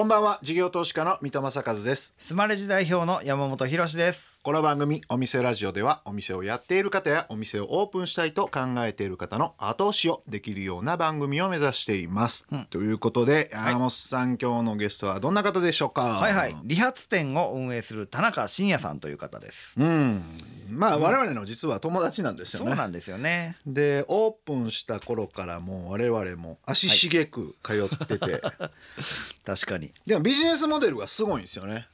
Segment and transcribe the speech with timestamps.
[0.00, 0.38] こんばんは。
[0.42, 2.14] 事業投資家の三戸正和です。
[2.18, 4.29] スマレジ代表の山本博です。
[4.42, 12.66] この番組お店ラジオではお店をやっている方やお店をオープンしたいと考えている方の後押しをできるような番組を目指しています、うん。
[12.70, 13.54] ということでい。
[13.54, 16.04] 山本さん、今日のゲストはどんな方でしょうか？
[16.04, 16.56] はいはい。
[16.64, 19.74] 理髪店を運営する田中伸也さんという方です。
[19.76, 20.22] うん。
[20.70, 23.58] まあ我々の実は友達なんですよね、そうなんですよね。
[23.66, 28.40] でオープンした頃からもう我々も足しげく通ってて、
[29.44, 29.92] 確かに。
[30.06, 31.88] でもビジネスモデルがすごいんですよね。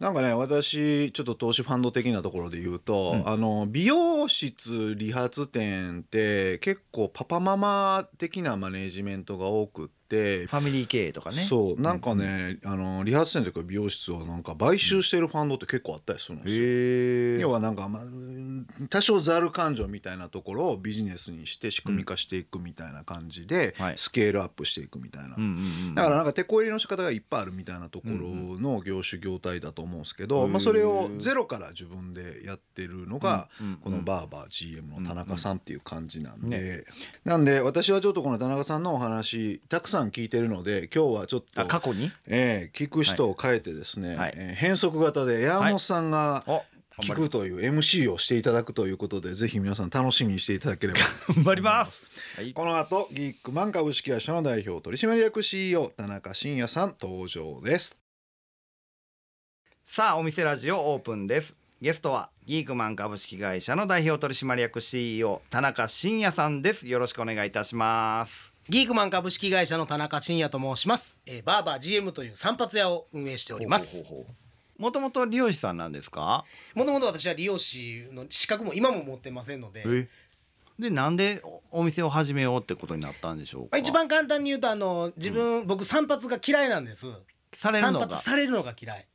[0.00, 9.90] なんかね私ちょっと投資ファンド的なところで言うと、うんあの美容室理髪店って結構パパママ的なマネージメントが多くって。
[10.10, 16.64] ファミリー経営とかねそうなんかね、あの理髪店とか美容室をなんか買収してるファンドって結構あったりするんですよ。
[16.64, 18.02] へえ要はなんか、まあ、
[18.88, 23.94] 多少ざる感情みたいなところをビジネスにして仕組み化していくみたいな感じで、はい。
[23.96, 25.36] スケールアップしていくみたいな、
[25.94, 28.14] だからなんか手こ入れの仕方がいっぱいあるみたいなところ
[28.58, 33.48] の業種業態だと思うんですけど、まあ、それをゼロから自分でやってるのが
[33.82, 36.86] このバーバー GM の田中さんっていう感じなんうんで
[37.24, 42.10] なんで私はちょっとこの田中さんのお話たくさん聞いてるので今日はちょっとあ過去に？
[42.26, 46.62] えー聞く人を変えてですね、変則型で山本さんがお
[47.00, 51.00] 聞くという MC をしていただくということでぜひ皆さん楽しみにしていただければ。
[51.34, 52.04] 頑張ります。
[52.36, 52.52] はい。
[52.52, 57.96] この後ギークマン株式会社の代表取締役 CEO 田中伸也さん登場です。
[59.86, 61.54] さあお店ラジオオープンです。
[61.80, 66.86] ゲストはギークマン株式会社の代表取締役 CEO 田中伸也さんです。
[66.86, 68.50] よろしくお願いいたします。
[68.70, 74.04] ギークマン株式会社の田中伸也と申します、えー、バーバー GM という散髪屋を運営しております
[74.80, 76.44] もともと理容師さんなんですか？
[76.74, 79.92] もともと私は理容師の資格も今も持ってませんので、ま
[80.78, 83.76] でなんでおお店を始めようってことになったんでしょうか？
[83.76, 87.06] あ、一番簡単に言うとあの自分、僕散髪が嫌いなんです。
[87.52, 88.06] 散されるのが。
[88.08, 89.06] 髪されるのが嫌い。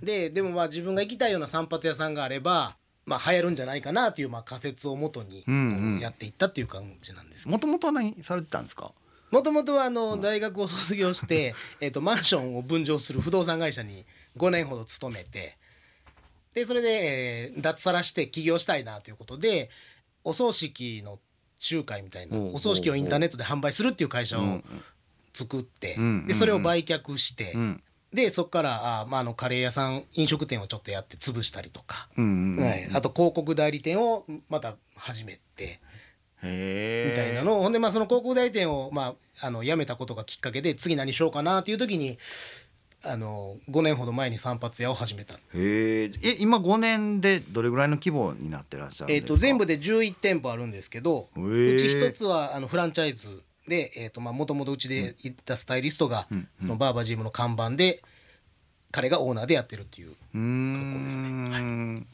[0.00, 5.44] ででもまあ自分が行きたいような散髪屋さんがあればまあ流行るんじゃないかなというまあ仮説をもとに
[6.00, 8.92] やっていったっていう感じなんですもともと何されてたんですか？
[9.30, 15.56] もともとはあの大学を卒業して、 えっとマンションを分譲する不動産会社に5年ほど勤めて
[16.54, 16.88] でそれで、
[17.50, 19.70] えー脱サラして起業したいなということで
[20.24, 21.18] お葬式の
[21.72, 24.64] 仲介みたいなお葬式をインターネットで販売するっていう会社をうん
[25.34, 27.82] 作ってうんでそれを売却してうん。
[28.12, 35.80] でそこからあ、まあ、あのカレー屋さん飲食店をちょっとやって潰したりとか、はい、あと広告代理店をまた始めて。
[36.40, 36.46] み
[37.16, 42.16] たいなのをほんでまあその広告代理店をまああの辞めたことがきっかけで次何しようかなっていう時に
[43.04, 45.34] あの5年ほど前に散髪屋を始めた。
[45.34, 49.28] へええ今5年でどれぐらいの規模になってらっしゃるんですか？
[49.28, 51.40] と全部で11店舗あるんですけど、う
[51.78, 56.48] ち一つはあのフランチャイズでえっ、とまあ元々うちで行ったスタイリストが、うん。
[56.60, 58.02] そのバーバージムの看板で
[58.90, 60.10] 彼がオーナーでやってるっていう。
[60.10, 61.04] うーん。
[61.04, 62.06] ですね。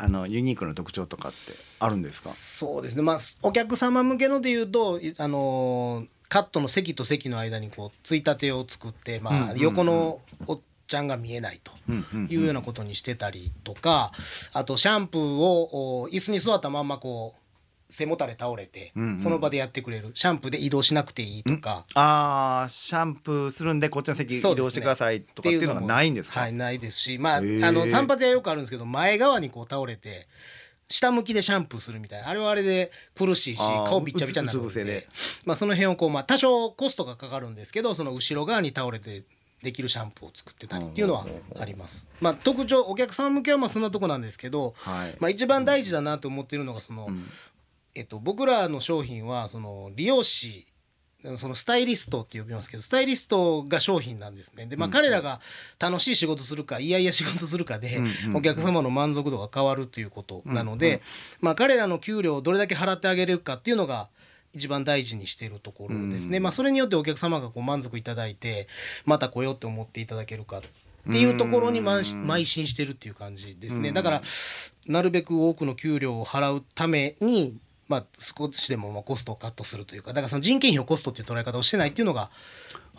[0.00, 1.38] あのユニークな特徴とかって
[1.80, 2.28] あるんですか？
[2.30, 3.02] そうですね。
[3.02, 9.58] まあお客様向けので言うといあのーカットの席と席の間にこうついたてを作って、まあ、うんうんうん。
[9.58, 11.72] 横のおっちゃんが見えないと。
[11.88, 14.12] うんうんいうようなことにしてたりとか
[14.52, 17.42] あとシャンプーをお椅子に座ったまんまこう
[17.90, 19.18] 背もたれ倒れて、うんうん。
[19.18, 20.10] その場でやってくれる。
[20.14, 21.86] シャンプーで移動しなくていいとか。
[21.94, 26.40] あーシャンプーするんでこっちの席移動してくださいとかっていうのがもないんですか？
[26.40, 27.16] はいないですし。
[27.18, 30.28] まああの散髪屋よくあるんですけど前側にこう倒れて
[30.88, 32.28] 下向きでシャンプーするみたいな。
[32.28, 35.08] あれはあれで苦しいしあー顔びっちゃびちゃになるんうつ伏せでで
[35.44, 39.24] まあその辺をこうまあ多少コストがかかるんですけどその後ろ側に倒れて
[39.62, 41.26] できるシャンプーを作ってたりっていうのは
[41.58, 42.06] あります。
[42.20, 45.16] まあ特徴お客さん向けはまあそんなとこなんですけど、はい。
[45.18, 47.28] まあ一番大事だなと思っているのがその、うん。
[47.94, 50.66] えっと、僕らの商品はその利用師
[51.36, 54.66] そのスタイリストって呼びますけどスタイリストが商品なんですね。
[54.66, 55.40] で、まあ、彼らが
[55.80, 58.00] 楽しい仕事するかいやいや仕事するかで
[58.34, 61.02] お客様の満足度が変わるということなので、
[61.40, 64.08] まあ、彼らの給料をどれだけ払ってあげれるかっていうのが
[64.52, 66.42] 一番大事にしているところですね、うん。
[66.44, 68.68] まあ、それによってお客様がこう満足いただいて
[69.04, 70.62] また来ようって思っていただけるかっ
[71.10, 73.90] ていうところに邁進してるっていう感じですね。
[73.92, 74.22] だから
[74.86, 82.30] なるべく多くの給料を払うためにまあ、少しでもまあコストをカットするというかだからその人件費をコストっていう捉え方をしてないっていうのが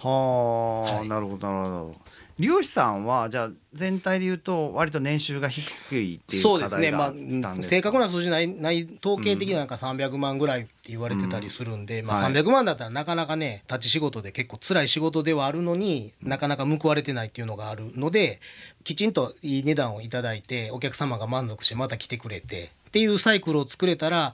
[0.01, 1.07] はあ、はい。
[1.09, 1.95] なるほどなるほど。
[2.37, 5.61] 利用師さんはじゃあ全体で言うと割と年収が低
[5.95, 12.33] いっていうそうですね、まあ正確な数字ないない統計的ななんか300万ぐらいって言われてたりするんで、まあ、はい。
[12.33, 18.39] 300万だったらなかなかね立ち仕事で結構辛い仕事ではあるのになかなか報われてないっていうのがあるので
[18.85, 24.33] きちんといい値段をいただいてお客様が満足してまた来てくれてっていうサイクルを作れたら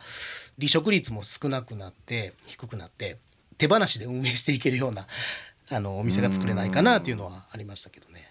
[0.57, 3.17] 離職率も少なくなって低くなって
[3.57, 5.07] 手放しで運営していけるような
[5.69, 8.24] あのお店が作れないかなというのはありましたけどね。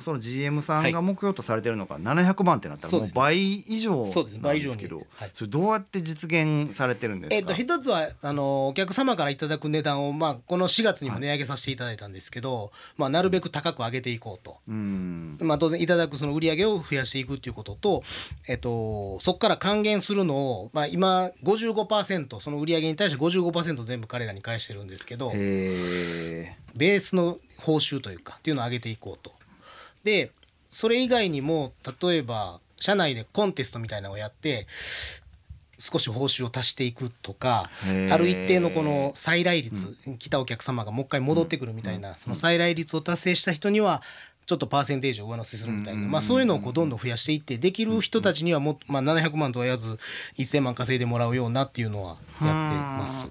[0.00, 5.30] その GM さんが目標とされてるのが700万ってなったらもう倍以上なんですけどはい。
[5.34, 14.58] それどうやって実現されてるんですか、えっと一つはあのお客様からいただく値段を、まあ、この4月にも値上げさせていただいたんですけど、まあ、なるべく高く上げていこうと。
[14.68, 15.36] うん。
[15.40, 18.02] まあ、当然いただくその売り上げを増やしていくっていうことと、
[18.46, 29.37] えっと、そこから還元するのを、まあ、今55%その売り上げに対して55%全部彼らに返してるんですけどベースの報酬というかっていうのを上げていこうと。
[30.04, 30.30] で
[30.70, 31.72] それ以外にも
[32.02, 34.66] 例えば社内でコンテストみたいなのをやって
[35.78, 37.70] 少し報酬を足していくとか
[38.10, 44.02] ある一定のこの再来率、来たお客様がもう一回戻ってくるみたいな、その再来率を達成した人には
[44.46, 49.98] ちょっとパーセンテージを上乗せするみたいな、うんまあ、そういうのをこうどんどん増やしていってできる人たちにはもまあ、700万とは言わず
[50.38, 53.26] 1,000万稼いでもらうようなっていうのはやってます。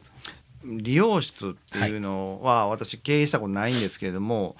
[0.64, 4.56] 理容室っていうのは私経営したことないんですけれども、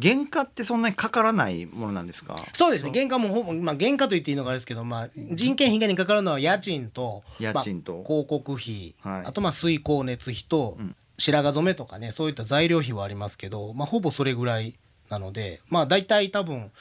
[0.00, 2.36] 原価ってそんなにかからないものなんですか？
[2.54, 2.92] そうですね。
[2.94, 7.94] 原価もほぼ、まあ、原価と言っていいのかあれですけど、まあ、人件費以外にかかるのは家賃と家賃と。
[7.94, 9.26] まあ広告費、はい。
[9.26, 10.96] あとまあ水光熱費とうん。
[11.18, 14.74] 白髪染めとかねそういった材料費はありますけど、まあ、ほぼそれぐらい
[15.10, 16.72] なのでまあ大体多分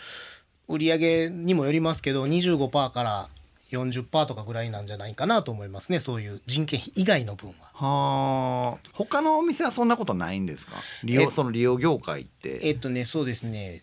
[0.69, 3.29] 売り上げにもよりますけど25%から
[3.71, 5.99] 40%とかぐらいなんじゃないかなと思いますね。
[5.99, 7.55] そういう人件費以外の分は。
[7.73, 8.89] はあ。
[8.93, 10.73] 他のお店はそんなことないんですか？
[11.03, 12.59] 利用えその利用業界って。
[12.63, 13.81] えっとねそうですね。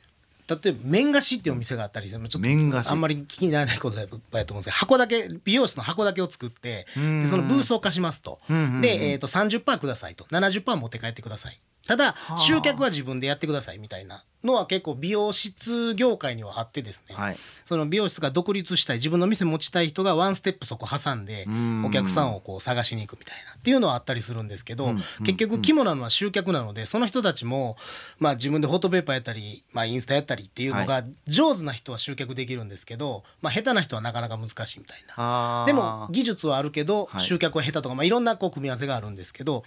[0.49, 7.21] 例えば麺菓子っていうお店があったりちょっとあんまり気にならないことだと思うんですけど箱だけ美容室の箱だけを作ってうん。
[7.21, 8.41] でそのブースを貸しますと。
[8.49, 8.81] うんうんうん。
[8.81, 10.25] で、えー、と30%くださいと。
[10.31, 11.61] 70%持って帰ってください。
[11.87, 12.37] ただはあ。
[12.39, 17.37] 集客は自分でやってくださいみたいなのは結構美容室業界にはあってですね、はい。
[17.65, 21.85] その美容室が独立したい自分の店持ちたい人がワンステップそこ挟んでうん。
[21.85, 25.03] お客さんをこう探しに行くみたいなっていうのはあったりするんですけど、うん。
[25.25, 27.77] 結局肝なのは集客なのでその人たちも、
[28.19, 35.65] まあ、自分でフォトペーパーやったり、まあ、インスタやったりっていうのはが上手な人は集客できるんですけど、まあ、下手な人はなかなか難しいみたいな。
[35.67, 37.21] でも技術はあるけどはい。
[37.21, 39.65] 集客は下手とか、まあ、いろんなこう組み合わせがあるんですけど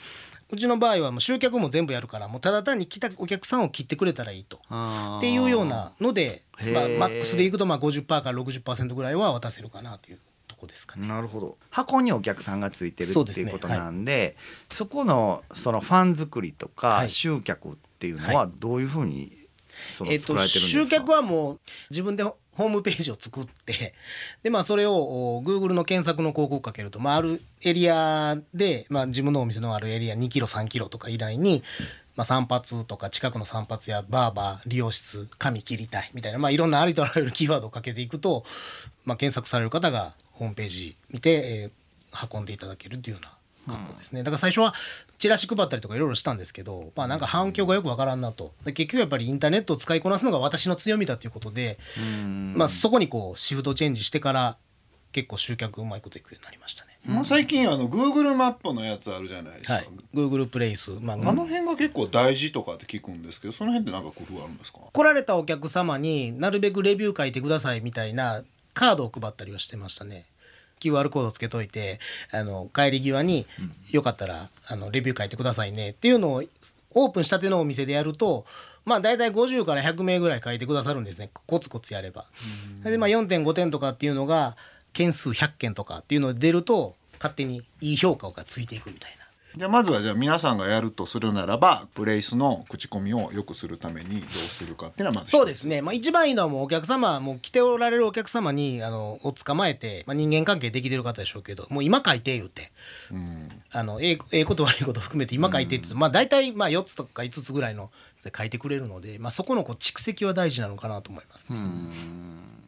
[0.50, 4.61] うちの場合はもう集客も全部やるからもうただ単に来たお客さんを切ってくれたらいいと。
[5.18, 11.08] っていうようなので、まあ、マックスでいくとまあ50%から60%ぐらいは渡せるかなというとこですかね。
[11.08, 11.58] なるほど。
[11.70, 14.36] 箱にお客さんがついてるっていうことなんで
[14.72, 17.10] そこのそのファン作りとかはい。
[17.10, 19.42] 集客っていうのはどういうふうに
[20.00, 21.60] られてるんですか、集客はもう
[21.90, 23.94] 自分でホームページを作って
[24.44, 31.64] で、まあ、それをお Google の検索の広告をかけると、まあ、あるエリアで、まあ、自分のお店のあるエリア2キロ3キロとか以内に、
[32.16, 38.44] まあ、散髪とか近くの散髪やバーバー理容室髪切りたいみたいな、まあ、いろんなありとあらゆるキーワードをかけていくと、
[39.06, 41.82] まあ、検索される方がホームページ見て、えー
[42.32, 43.38] 運んでいただけるというような
[43.74, 44.74] 格好ですね、だから最初は
[45.20, 48.54] チラシ配ったりとかいろいろしたんですけど、まあ、なんか反響がよくわからんなと。
[48.66, 51.78] で結局やっぱりインターネットを使いこなすのが私の強みだということで、
[52.24, 52.54] うん。
[52.56, 54.58] まあ、そこにこうシフトチェンジしてから
[55.12, 56.92] 結構集客うまいこといくようになりましたね。
[57.06, 64.80] まあ、最近あの Google マップのやつあるじゃないですか、はい、Google プレイス、まあ、あの辺が結構大事とかって聞くんですけどその辺ってなんか工夫あるんですか？
[64.94, 68.44] 来られたお客様になるべくレビュー書いてくださいみたいな
[68.74, 70.26] カードを配ったりはしてましたね。
[70.80, 72.00] QR コードつけといて
[72.32, 73.46] あの帰り際に
[73.92, 75.90] よかったらあのレビュー書いてくださいね。
[75.92, 76.44] っていうのを
[76.94, 78.46] オープンしたてのお店でやると
[78.84, 81.30] まあ大体50から100名ぐらい書いてくださるんですね。
[81.48, 82.26] コツコツやれば。
[82.84, 84.56] でまあ4.5点とかっていうのが
[84.94, 89.22] 件数100件とかっていうので出ると勝手にいい評価がついていくみたいな。
[89.56, 102.72] じゃあまずはじゃあ皆さんがやるとするならばプレイスの口コミを良くするためにどうするかっていうのはまずそうですね、まあ、一番いいのはもうお客様もう来ておられるお客様にあのを捕まえて、まあ、人間関係できてる方でしょうけどもう今書いて言うて。
[103.12, 103.50] うん。
[103.74, 107.90] あのええええこと悪いこと含めて今書いてって言うと、まあ、大体まあ4つとか5つぐらいの
[108.24, 111.58] で書いてくれるので、まあ、そこのこう蓄積は大事なのかなと思いますね。
[111.58, 112.61] うん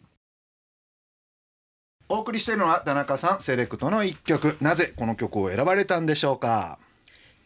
[2.14, 4.56] お送りしているのは田中さんセレクトの一曲。
[4.62, 6.78] なぜこの曲を選ばれたんでしょうか？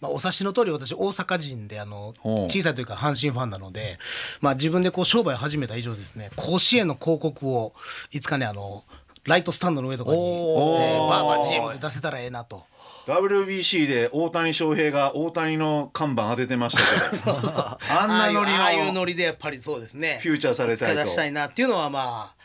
[0.01, 2.13] まあ、お察しの通り私大阪人であの
[2.49, 3.97] 小さい時から阪神ファンなので、
[4.41, 7.73] まあ、自分でこう商売を始めた以上ですね甲子園の広告を
[8.11, 8.83] いつかねあの
[9.23, 12.65] ライトスタンドの上とかに、えーバーバー GM で出せたらええなと。
[13.07, 17.31] WBC で大谷翔平が大谷の看板当ててましたけど。
[17.89, 20.19] あんなノリああいうノのリでやっぱりそうですね。
[20.21, 21.03] フューチャーされたいと。
[21.03, 22.36] 出したいなっていうのはまあ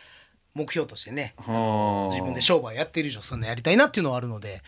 [0.54, 2.14] 目標としてねはあ。
[2.14, 4.62] 自分で商売やってる以上そんなやりたいなっていうのはあるので。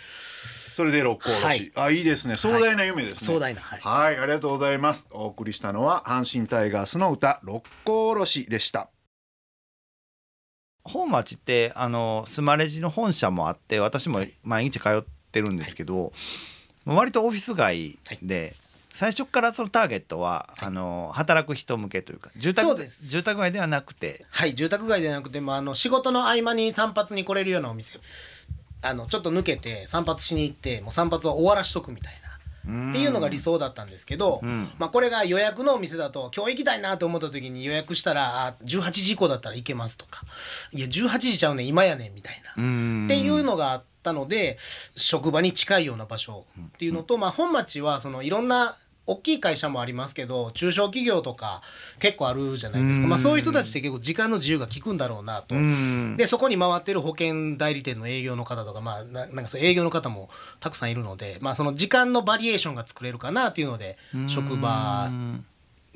[0.74, 2.34] それで六甲おろし、あいいですね。
[2.34, 3.80] 壮大な夢ですね、壮大なはい。
[3.80, 5.06] はい、ありがとうございます。
[5.12, 8.90] お送りしたのは阪神タイガースの歌六甲おろしでした。
[10.82, 16.12] 本町ってあのスマレジの本社もあって私も毎日通ってるんですけど、
[16.84, 18.56] 割とオフィス街で、
[18.94, 22.98] 最初からそのターゲットは、あの働く人向けというか住宅そうです。
[23.02, 24.24] 住宅街ではなくて。
[24.30, 27.92] はい住宅街ではなくてもあの仕事の合間に散髪に来れるようなお店
[28.82, 32.34] あのちょっと抜けて散髪しに行ってもう散髪は終わらしとくみたいな
[32.90, 34.70] っていうのが理想だったんですけど、うん。
[34.78, 40.22] まあ、これが予約のお店だと今日行きたいなと思った時に予約したらあ18時以降だったら行けますとか
[40.72, 43.04] いや18時ちゃうねん今やねんみたいな、うん。
[43.06, 44.56] っていうのがあったので
[44.96, 51.62] 職場に近いような場所っていうのと、まあ、本町はそのいろんな大きい会社もありますけど中小企業とか
[51.98, 55.54] 結構あるじゃないですか、まあ、そういう人たちって結構時間の自由が利くんだろうなと。
[55.54, 60.30] うんでそこに回ってる保険代理店の営業の方とか,、まあ、ななんかそう営業の方も
[60.60, 65.10] たくさんいるので、まあ、その時間のバリエーションが作れるかなっていうので職場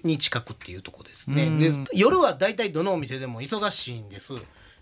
[0.02, 1.50] に近くっていうとこですね。
[1.58, 4.34] で夜は大体どのお店でも忙しいんです。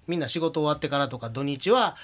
[0.06, 1.97] みんな仕事終わってからとか土日は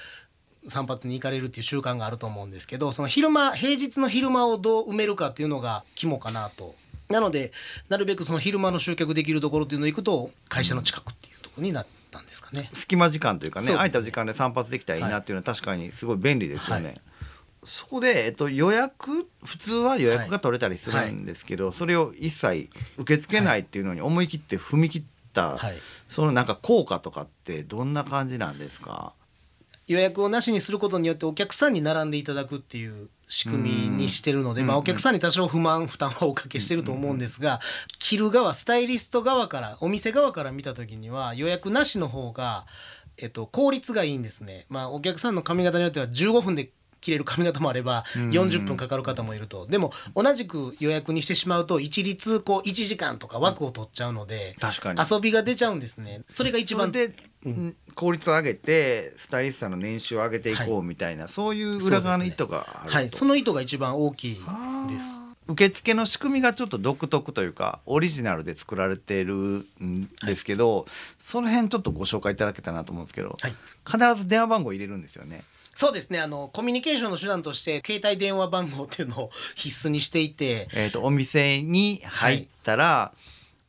[0.68, 6.74] 散髪に行かれるっていう習慣があると思うんですけどその昼間平日の昼間をどう埋めるかっていうのが肝かなと。
[7.08, 7.52] なので
[7.88, 12.70] なるべくその昼間の集客できるところっていうのを行くと会社の近くっていうところになったんですかね。
[12.72, 16.86] 隙間時間というかね空いた時間で散髪できたらいいなっていうのは確かにすごい便利ですよね。
[16.86, 17.00] はい。
[17.64, 25.02] そこで、えっと、予約普通は予約が取れたりするんですけど、それを一切受け付けないっていうのに思い切って踏み切っ
[25.32, 25.78] た、はい。
[26.08, 29.12] そのなんか効果とかってどんな感じなんですか？
[29.92, 37.60] 予約をなしにすることによってお客さんに並んでいただくっていう仕組みにしてるので、まあ、お客さんに多少不満負担はおかけしてると思うんですが
[37.98, 42.66] 着る側スタイリスト側からお店側から見た時には予約なしの方が、
[43.16, 44.66] えっと、効率がいいんですね。
[44.68, 46.70] まあ、お客さんの髪型によっては15分で
[47.00, 49.66] 切れる髪型もあれば40分かかる方もいると。
[49.66, 55.00] でも同じく予約にしてしまうと一律こう1時間とか枠を取っちゃうので確かに。
[55.10, 56.22] 遊びが出ちゃうんですね。
[56.30, 57.14] それが一番で、うん
[57.94, 62.96] 効率を上げてスタイリストさんの年収を上げていこうみたいな、そういう裏側の意図があると。
[62.96, 64.46] はい、その意図が一番大きいです。
[65.48, 69.34] 受付の仕組みがちょっと独特というかオリジナルで作られている
[69.82, 70.86] んですけど、
[71.18, 73.54] その辺ちょっとご紹介いただけたらなと思うんですけど、はい。
[73.84, 75.42] 必ず電話番号入れるんですよね。
[75.74, 76.20] そうですね。
[76.20, 83.12] あのコミュニケーションの手段として携帯電話番号っていうのを必須にしていてえー、とお店に入ったら、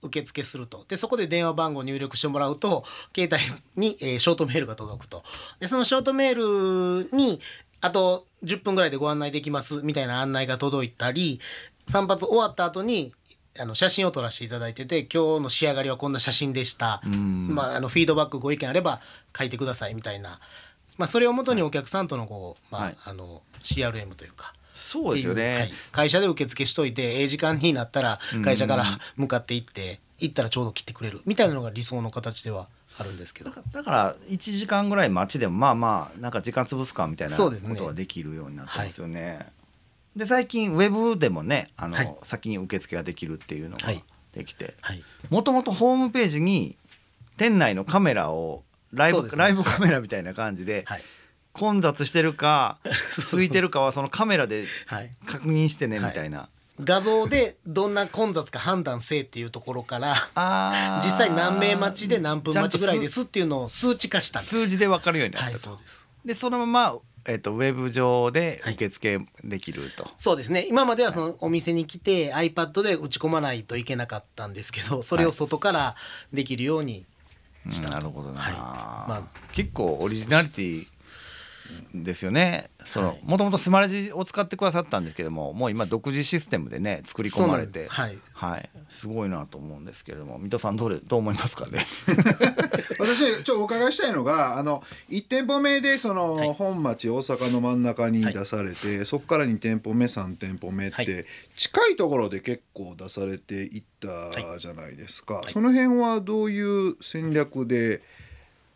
[0.03, 0.86] 受付すると。
[0.88, 2.83] でそこで電話番号入力してもらうと
[3.15, 5.24] 携帯に、えーショートメールが届くと。
[5.60, 7.39] でそのショートメールに
[7.81, 11.41] あと10分ぐらいでご案内できますみたいな案内が届いたり
[11.88, 13.13] 散髪終わった後に
[13.60, 17.53] あの写真を撮らせていただいてて今日の仕上がりはこんな写真でした、ん。
[17.53, 19.01] まあ、あのフィードバックご意見あれば
[19.38, 20.39] 書いてくださいみたいな、
[20.98, 24.53] まあ、それをもとにお客さんとのこう、まあの CRM というか。
[24.74, 25.72] そうですよね、はい。
[25.92, 33.50] 会社で受付しといてええ時間になったら会社から向かって行って行ったらちょうど切ってくれるみたいなのが理想の形ではあるんですけど。
[33.50, 39.48] だからだから1時間ぐらい待ちでもまあまあなんか時間潰すかみたいなことができるようになってますよね。
[40.15, 42.15] で最近ウェブでもねあの、はい。
[42.24, 44.03] 先に受付ができるっていうのがはい。
[44.34, 44.75] できて。
[44.82, 45.03] はい。
[45.30, 46.77] もともとホームページに
[47.38, 49.30] 店内のカメラをライブ、ね。
[49.36, 51.01] ライブカメラみたいな感じで、はい
[51.53, 52.79] 混雑してるか
[53.31, 55.12] 空いてるかはそのカメラではい。
[55.25, 56.10] 確認してねはい。
[56.10, 56.50] みたいな。
[56.83, 61.05] 画像でどんな混雑か判断せえっていうところからあー。
[61.05, 64.41] 実際何名待ちで何分待ちぐらいですっていうのを数値化した。
[64.41, 65.53] 数字で分かるようになったと。
[65.53, 66.03] はいそうです。
[66.25, 70.10] でそのまま、えっとウェブ上で受付できると。
[70.17, 70.65] そうですね。
[70.67, 75.95] 今まではそのお店に来て iPad で打ち込まないといけなかったんですけどそれを外から
[76.31, 77.05] できるように
[77.69, 77.93] したと。
[77.93, 78.53] なるほどな、はい。
[78.53, 80.88] ま結構オリジナリティ
[81.93, 82.70] ですよね。
[83.24, 87.88] もともとスマレジを使ってくださったんですけどももう今独自システムでね作り込まれて。
[87.88, 91.86] そうなんですはい、すごいなと思うんですけれども水戸さんどれどう思いますかね？
[93.00, 96.53] 私ちょっとお伺いしたいのがあの1店舗目でその、はい。
[96.53, 101.25] 本町大阪の真ん中に出されて、そこから2店舗目3店舗目って、はい。
[101.55, 105.51] 近いところで結構出されていったじゃないですか、い。
[105.51, 108.01] その辺はどういう戦略で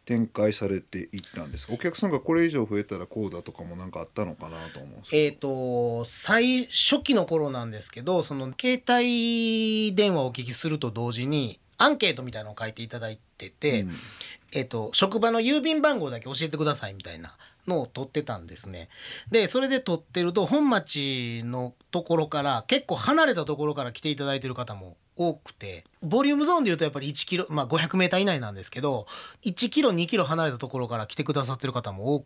[0.08, 1.74] 展開されていったんですか？
[1.74, 5.24] お客さんがこれ以上増えたらこうだとかもなんかあったのかなと思うんですけど。
[5.24, 13.92] えー、と最初期の頃なんですけどその携帯電話をお聞きすると同時にアンケートみたいなのを書いていただいてて、うん。
[14.54, 17.36] えー、と職場の郵便番号だけ教えてくださいみたいな
[17.68, 18.88] のを取ってたんですね。
[19.30, 29.08] でそれで取ってると本町のところから結構離れたところから来ていただいてる方も多くてボリュームゾーンでいうとやっぱり1キロ、まあ、500メーター以内なんですけど
[29.44, 32.26] 1キロ2キロ離れたところから来てくださってる方も多く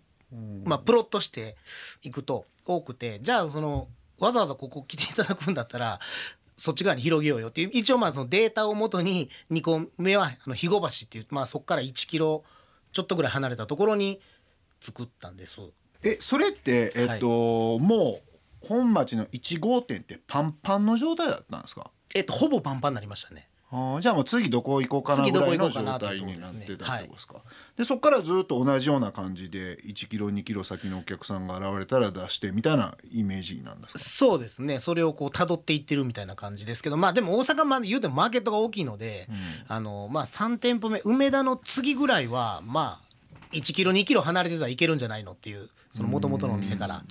[0.63, 1.57] まあ、プロットして
[2.03, 5.99] いくと多くてじゃあそのわざわざここ来ていただくんだったら
[6.57, 12.43] そっち側に広げようよっていう一応まあそのデータをもとに2個目はあの肥後橋っていう、まあ、そこから1キロ
[12.93, 14.21] ちょっとぐらい離れたところに
[14.79, 15.57] 作ったんです。
[16.03, 18.21] えそれってえっと、も
[18.63, 21.91] う本町の1号店ってパンパンの状態だったんですか？
[22.15, 23.47] えっとほぼパンパンになりましたね。
[24.01, 27.35] じゃあもう次どこ行こうかなぐらいの状態になってたってことですか。
[27.77, 33.99] でそこからずっと同じような感じで1キロ2キロ先のお客さんが現れたら出してみたいなイメージなんですか？
[33.99, 34.79] そうですね。
[34.79, 39.29] それをこう辿っていってるみたいな感じですけどまあでも大阪まで言うてもマーケットが大きいので、
[39.69, 47.03] あのまあ3店舗目梅田の次ぐらいはまあ1キロ2キロ離れてたらいけるんじゃないのっていうその元々のお店から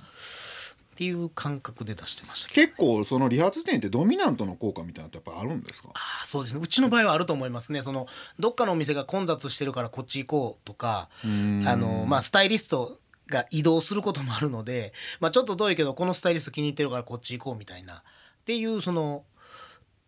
[1.01, 5.89] っていう感覚で出してました結構その理髪店ってドミナントの効果みたいなのってやっぱあるんですか？
[5.95, 6.61] あーそうですね。
[6.63, 7.81] うちの場合はあると思いますね。
[7.81, 8.05] その
[8.37, 11.67] どっかのお店が混雑してるからこっち行こうとかん。
[11.67, 18.01] あの、まあ、スタイリストが移動することもあるので、まあ、ちょっと遠いけどこのスタイリスト気に入ってるからこっち行こうみたいなっ
[18.45, 19.23] ていうその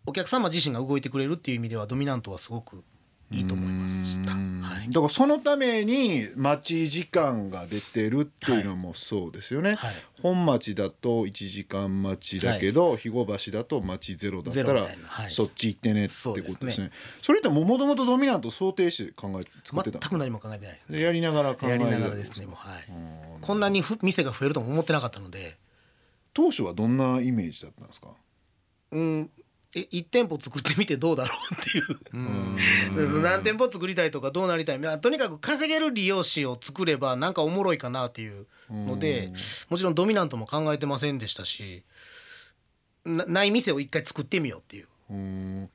[0.05, 2.83] お客様自身が動いてくれるっていう意味ではドミナントはすごく
[3.31, 3.95] いいと思いまし。
[3.95, 4.12] た。
[4.12, 4.12] うん
[4.83, 9.95] はいだからそのために待ち時間が出てるっていうのもそうですよね、はい。
[10.21, 14.87] 本町だと1時間待ちだけど、肥後橋だと待ちゼロだったら
[15.29, 16.65] そっち行ってねってことですね。
[16.67, 16.91] ですね。
[17.21, 20.97] それってもともとドミナント想定して考え作ってた全く何も考えてないですね。
[20.97, 22.85] でやりながら考えてたですねはい。
[22.89, 25.57] うんこんなにふ店が増えるとも思ってなかったので、
[26.33, 28.09] 当初はどんなイメージだったんですか？
[28.91, 29.42] うん、え
[29.73, 33.21] 1店舗作ってみてどうだろうっていう。
[33.21, 39.33] 何店舗作りたいとかどうなりたい、まあ、とにかく稼げる利用者を作ればなんかおもろいかなっていうので
[39.69, 41.83] もちろんドミナントも考えてませんでしたし
[43.05, 44.87] なない店を一回作ってみようっていう。
[45.09, 45.69] うん。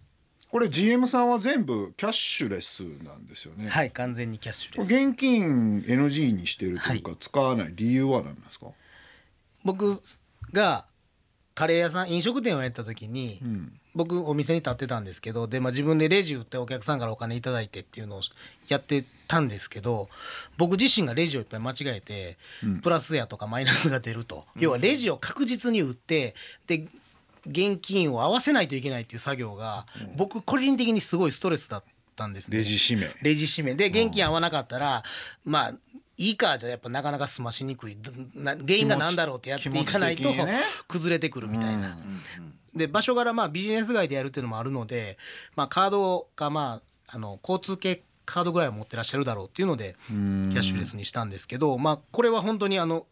[0.50, 4.90] これ GM さんは全部キャッシュレスなんですよね、はい完全にキャッシュこレス。
[4.90, 8.68] れ現金 NG にしてるというか、使わない理由は何なんですか、
[9.62, 10.00] 僕
[10.54, 10.86] が
[11.54, 18.20] カレー屋さん飲食店をやった時に、うん僕お店に立ってたんですけどで、まあ、自分でレジ打ってお客さんからお金いただいてっていうのを
[18.68, 20.08] やってたんですけど
[20.56, 22.80] 僕自身がレジをいっぱい間違えて、うん。
[22.80, 26.34] プラスやとかマイナスが出ると、要はレジを確実に打って
[26.66, 26.86] で
[27.46, 31.84] 現金を合わせないといけないっていう作業が、僕個人的にすごいストレスだっ
[32.16, 32.58] たんですね。
[32.58, 33.10] レジ締め。
[33.22, 33.74] レジ締め。
[33.74, 35.02] で現金合わなかったら
[35.44, 35.74] まあ
[36.18, 37.96] いいかじゃやっぱなかなか済ましにくい
[38.34, 40.34] 原因が何だろうってやっていかないと
[40.88, 41.88] 崩れてくるみたいな。
[41.88, 42.22] うん
[42.74, 45.18] で場所柄まあビジネス街でやるっていうのもあるので、
[45.56, 53.06] まあ、カードかまああの交通系カードぐらいは持ってらっしゃるだろうっていうのでキうんャッシュレスにしたんですけど、まあ、これは本当にあの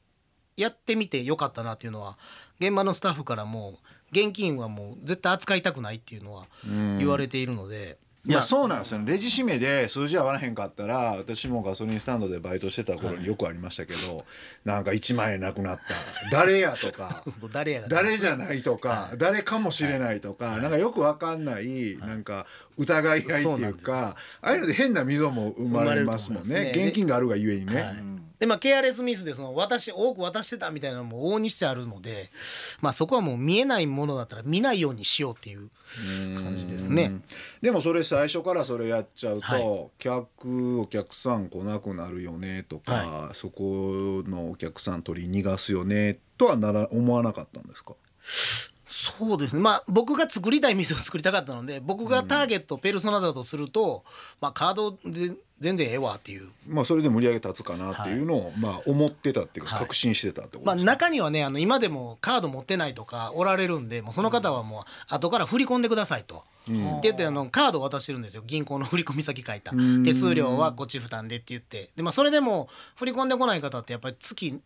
[0.56, 2.16] やってみてよかったなっていうのは
[2.60, 3.78] 現場のスタッフからも
[4.12, 7.98] 現金はもう絶対扱いたくないっていうのはうん言われているので。
[8.26, 9.12] いやまあそうなんですよね。
[9.12, 14.24] レジ締めで数字合わなへんかったら私もガソリンスタンドでバイトしてた頃によくありましたけど、
[14.64, 16.30] なんか1万円なくなった。
[16.30, 17.22] 誰やとか。
[17.52, 26.72] 誰やが誰じゃないとか、誰かもしれないとか、なんかよくわかんない、なんか疑い合いっていうかああいうので変な溝も生まれますもんね。
[26.72, 26.72] ね。
[26.74, 32.30] 現金があるがゆえにね、はいでまあケアレスミスでその私多く渡してたみたいなのも往々にしてあるので、
[32.80, 35.70] まあ、そこはもう見えないものだったら見ないようにしようっていう
[36.34, 37.12] 感じですね。
[37.62, 47.94] でもそれ最初からそれやっちゃうと、は客お客さん来なくなるよねとか、はそこのお客さん取り逃がすよねとはなら思わなかったんですか？
[48.96, 49.60] そうですね。
[49.60, 54.04] まあ僕が作りたい店を作りたかったので僕がターゲット、ペルソナだとすると、
[54.40, 56.48] まあ、カードで全然ええわっていう。
[56.66, 59.80] まあそれで盛り上げ立つかなっていうのを、まあ思ってたっていうかはい。
[59.82, 66.44] 確信してたってことまあ、ですか、中にはねあの今でもカード持ってないとかおられるんでもうその方はもう後から振り込んでくださいと。
[66.66, 66.92] うん。
[66.92, 68.42] って言ってあのカードを渡してるんですよ。
[68.46, 69.72] 銀行の振込先書いた。
[69.72, 70.04] ん。
[70.04, 71.90] 手数料はこっち負担でって言って。
[71.96, 74.60] で、まあ、それでも振り込んでこない方ってやっぱり月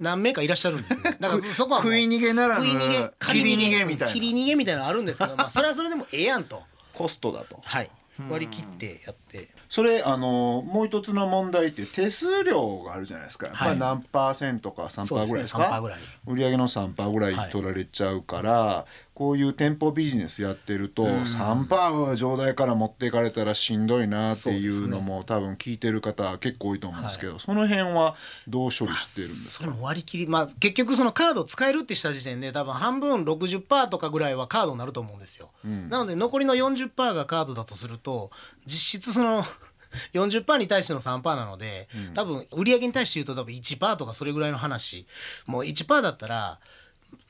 [0.00, 1.92] 何名かいらっしゃるんですねだ からそこはもう。
[1.92, 2.66] 食い逃げならぬ。
[2.66, 3.10] 食い逃げ。
[3.20, 4.14] 切り逃げみたいな。
[4.14, 6.62] 切り逃げみたいなのあるんですけど、まあ、それはそれでもええやんと、
[6.94, 7.60] コストだと。
[7.62, 7.90] はい、
[8.28, 9.50] 割り切ってやって。
[9.68, 15.68] それあのもう一つの問題って手数料があるじゃないですか、やっぱり何パーセントか3%パーぐらいですそうですね。
[15.68, 16.00] 3%かぐらい。
[16.26, 17.50] 売上の3%パーぐらい。
[17.50, 18.86] 取られちゃうから、
[19.20, 21.22] こういう店舗ビジネスやってると、うん。
[21.24, 28.16] 3%パー上代から持っていかれたらしんどいなっていそうのも多分聞いてる方結構多いと思うんですけど、その辺は
[28.48, 29.64] どう処理してるんですか？
[29.66, 35.90] それも割り切りまあ結局そのカード使えるってした時点で多分半分60%とかぐらいはカードになると思うんですよ、ん。
[35.90, 38.30] なので残りの40%がカードだとすると
[38.64, 39.44] 実質その
[40.14, 45.06] 40%に対しての3%なので、多分売上に対して言うと多分1%とかそれぐらいの話。
[45.44, 46.58] もう1%だったら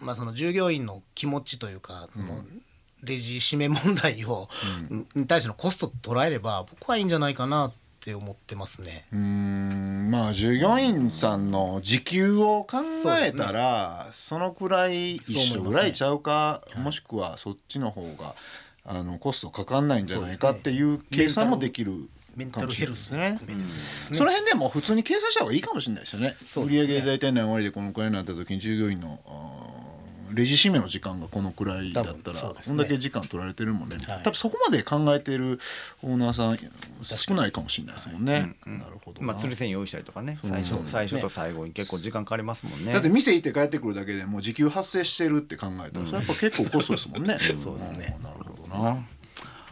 [0.01, 2.43] まあその従業員の気持ちというかその
[3.03, 4.49] レジ締め問題を、
[5.15, 9.07] に対してのコストと捉えれば僕はいいんじゃないかなって思ってますね。
[9.13, 10.11] うーん。
[10.11, 12.79] まあ従業員さんの時給を考
[13.23, 18.35] えたらそ,、のくらい一緒ぐらいちゃうかもしくはそっちの方が
[18.85, 24.19] あのコストかかんないんじゃないかっていう計算もできるメンタルヘルスもかもしれない含めてそうですね。
[24.19, 26.29] その辺でもう普通に計算した方がいいかもしれないですよね。
[26.29, 26.37] ね。
[26.87, 29.19] 上大体何割でこのくらいになった時に従業員の
[30.33, 32.77] レジ締めの時間がこのくらいだったらそうですね。
[32.77, 34.23] こんだけ時間取られてるもんね、はい。
[34.23, 35.61] 多分そこまで考えてる
[36.03, 36.59] オーナーさん
[37.03, 39.27] 少ないかもしれないですもんね、うんなるほどな。
[39.29, 40.39] まあ釣り線用意したりとかね。
[40.43, 42.93] 最初最初と最後に結構時間かかりますもんね。
[42.93, 47.39] だって店行って帰ってくるだけでもう時給発生してるって考えたら、それやっぱ結構コストですもんね。
[47.57, 48.17] そうですね。
[48.21, 48.23] ん。
[48.23, 49.05] なるほどな。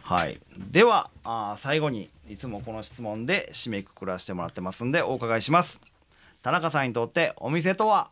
[0.03, 0.39] はい。
[0.57, 5.79] ではあー最後にいつもこの質問で締めくくらせてもらってますんでお伺いします。
[6.41, 8.09] 田中さんにとってお店とは？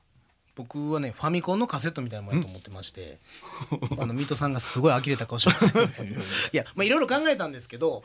[0.57, 3.19] 僕はねファミコンのカセットみたいなものやと思ってまして
[3.99, 6.15] あの水戸さんがすごい呆れた顔しましたけど い
[6.51, 8.03] やまあいろいろ考えたんですけど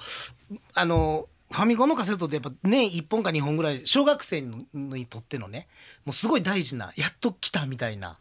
[0.75, 5.67] あのファミコンのカセットってやっぱ年1本か2本ぐらい小学生にとってのね
[6.05, 8.19] もうすごい大事なやっと来たみたいな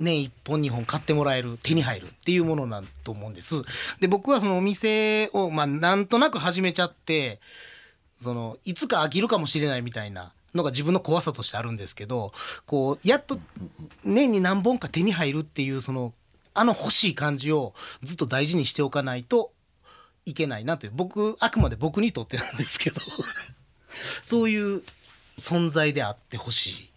[0.00, 3.62] 年1本2本買ってもらえる手に入るっていうものなんと思うんです。
[4.00, 7.40] で僕はそのお店をまあなんとなく始めちゃって
[8.20, 12.32] そのいつか飽きるかもしれないみたいなのが自分の怖さとしてあるんですけど
[12.66, 13.38] こうやっと
[14.04, 16.12] 年に何本か手に入るっていうその
[16.54, 19.52] あの欲しい感じをずっと大事にしておかないと
[20.24, 23.00] いけないなという僕あくまで僕にとってなんですけど
[24.22, 24.82] そういう
[25.38, 26.87] 存在であってほしい。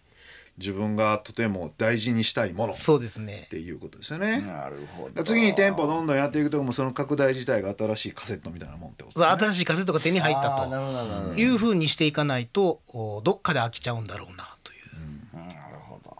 [0.58, 2.72] 自分がとても大事にしたいもの。
[2.72, 3.46] っそうですね。
[3.50, 5.24] ていうことですよね、なるほど。
[5.24, 11.34] 次に店舗どんどんやっていくともその拡大自体が新しいカセットみたいなもんってことそう新しいカセットが手に入ったあーなるほどなるほど。
[11.34, 15.36] というふうにしていかないとおどっかで飽きちゃうんだろうなという。
[15.36, 16.16] なるほど。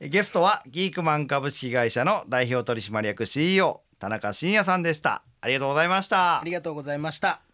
[0.00, 5.22] えゲストはギークマン株式会社の代表取締役 CEO 田中伸也さんでした。
[5.40, 6.40] ありがとうございました。
[6.40, 7.47] ありがとうございました。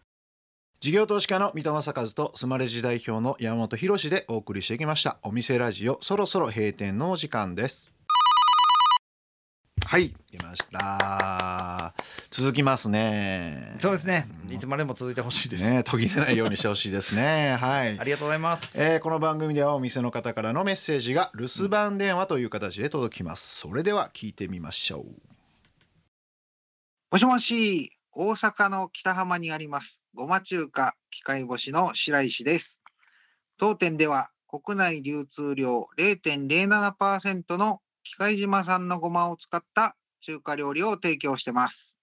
[0.81, 5.17] 事業投資家の三戸正和とスマレジ代表の山本博でお送りしてきました。
[5.23, 7.91] お店ラジオそろそろ閉店のお時間です。
[9.87, 11.93] はい来ました。
[12.29, 13.77] 続きますね。
[13.79, 14.27] そうですね。
[14.49, 17.55] いつまでも続いてほしいです、ね途切れないようにしてほしいですね。
[17.61, 17.97] はい。
[17.97, 18.69] ありがとうございます。
[18.75, 23.59] えーこの番組ではお店の方からのメッセージが留守番電話という形で届きます。
[23.59, 25.05] それでは聞いてみましょう。
[27.11, 32.79] もしもし、大阪の北浜にあります、ごま中華機械干しの白石です。
[33.57, 41.97] 当店では国内流通量0.07%の機械島産のごまを使った中華料理を提供してます。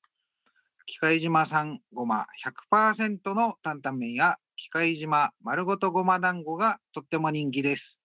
[0.84, 2.26] 機械島産ごま
[2.70, 7.98] 100%の担々麺や機械島丸ごとごま団子がとっても人気です。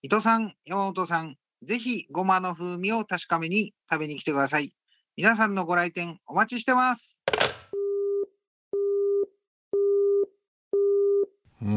[0.00, 4.72] 伊藤さん、山本さん、ぜひごまの風味を確かめに食べに来てください。
[5.14, 7.22] 皆さんのご来店お待ちしてます。
[11.62, 11.68] うー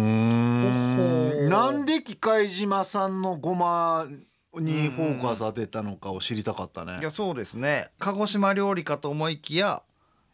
[0.95, 4.07] ほほんなんで機械島さんのごま
[4.55, 6.99] にフォーカス当てたのかを知りたかったね。
[6.99, 7.89] いやそうですね。
[7.99, 9.83] 鹿児島料理かと思いきや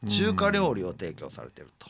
[0.10, 1.88] 中華料理を提供されてると。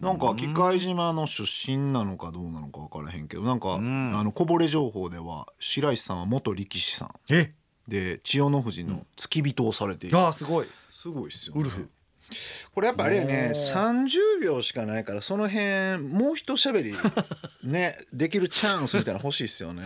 [0.00, 4.18] なんか機械島の出身なのかどうなのか分からへんけどなんか、うん。
[4.18, 7.10] あのこぼれ情報では白石さんは元力士さん。
[7.30, 7.54] え？
[7.88, 10.66] で千代の富士の付き人をされている、あーすごい。
[10.90, 11.88] すごいっすよ、ね、ウルフ
[12.74, 16.94] これやっぱあれよねおー30秒しかないからその辺もう一喋り
[17.64, 19.84] ね できるチャンスみたいなの欲しいっすよね。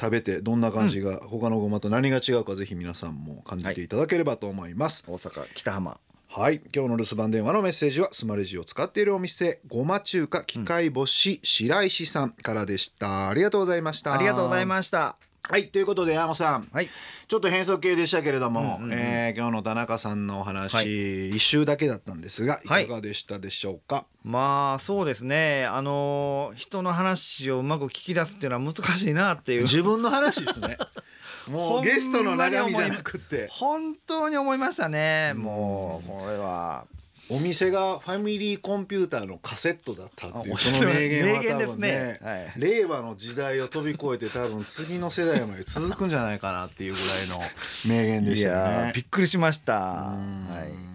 [0.00, 5.04] 食べてどんな感じが、他のごまと何が違うかぜひ皆さんも感じていただければと思います。
[5.06, 6.00] 大阪北浜。
[6.26, 6.62] はい。
[6.74, 13.28] 今日の留守番電話のメッセージはスマレジを使っているお店ごま中華機械干し白石さんからでした。
[13.28, 14.14] ありがとうございました。
[14.14, 16.68] ありがとうございすましたはいということで山本さん。
[16.72, 16.88] はい。
[17.26, 18.98] ちょっと変則系でしたけれども、うんうんうん。
[18.98, 21.30] えー今日の田中さんのお話、はい。
[21.30, 22.86] 一周だけだったんですがいはい。
[22.86, 25.66] かがでしたでしょうか、まあそうですね。
[25.66, 29.62] あのー人の話をうまく聞き出すっていうのは難しいなっていう。
[29.62, 30.76] 自分の話ですね。
[31.48, 33.48] もうゲストの中身じゃなくって。
[33.50, 35.32] 本当に思いましたね。
[35.34, 36.86] もうこれは
[37.30, 42.52] お店がファミリーコンピューターのカセットだったっていうあその名言は多分ねねはい。
[42.56, 47.40] 令和の時代を飛び越えて多分次の世代まで続くんじゃないかなっていうぐらいの
[47.86, 48.92] 名言でいしたよね。
[48.94, 49.02] び。
[49.02, 49.74] っくりしました。
[49.74, 50.46] うん。
[50.50, 50.90] はい。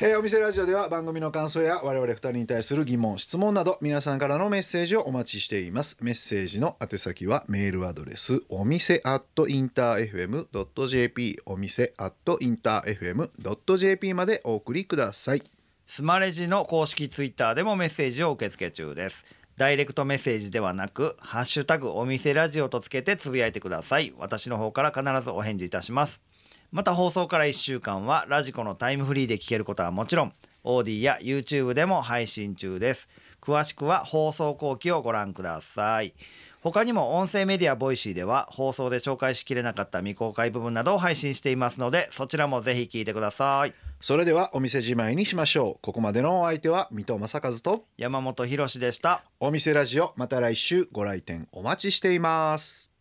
[0.00, 5.96] えーお店ラジオでは番組の感想や我々二人に対する疑問質問など皆さんからのメッセージをお待ちしています。
[6.00, 15.42] メッセージの宛先はメールアドレスお店アットインター FM.jp お店アットインター FM.jp までお送りください
[15.86, 19.24] スマレジの公式ツイッターでもメッセージを受け付け中です。
[19.56, 24.14] ダイレクトメッセージではなくハッシュタグお店ラジオとつけてつぶやいてください。
[24.16, 26.22] 私の方から必ずお返事いたします。
[26.70, 30.32] また放送から1週間はラジコのタイムフリーで聞けることはもちろん
[30.64, 33.08] AuDee や YouTube でも配信中です。
[33.42, 36.14] 詳しくは放送後記をご覧ください。
[36.62, 43.74] 他にも音声メディアボイシーでは放送で紹介しきれなかった未公開部分などを配信していますのでそちらもぜひ聞いてください。
[44.00, 45.82] それではお店じまいにしましょう。
[45.82, 49.24] ここまでのお相手は水戸正和と山本博史でした。
[49.40, 52.91] お店ラジオまた来週ご来店お待ちしています